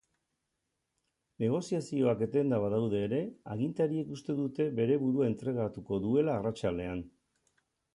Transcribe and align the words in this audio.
Negoziazioak 1.43 2.23
etenda 2.27 2.59
badaude 2.65 3.03
ere, 3.09 3.21
agintariek 3.59 4.13
uste 4.19 4.39
dute 4.43 4.69
bere 4.83 5.01
burua 5.07 5.33
entregatuko 5.33 6.05
duela 6.09 6.41
arratsaldean. 6.43 7.11